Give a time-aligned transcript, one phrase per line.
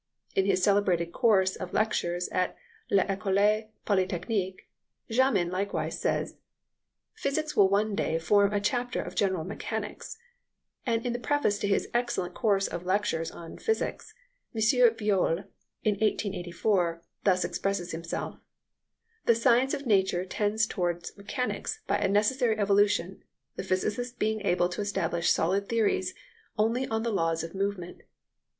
[0.35, 2.57] In his celebrated course of lectures at
[2.91, 4.67] l'École Polytechnique,
[5.11, 6.29] Jamin likewise said:
[7.13, 10.17] "Physics will one day form a chapter of general mechanics;"
[10.87, 14.15] and in the preface to his excellent course of lectures on physics,
[14.55, 14.61] M.
[14.63, 15.45] Violle,
[15.83, 18.39] in 1884, thus expresses himself:
[19.27, 23.23] "The science of nature tends towards mechanics by a necessary evolution,
[23.55, 26.15] the physicist being able to establish solid theories
[26.57, 28.01] only on the laws of movement."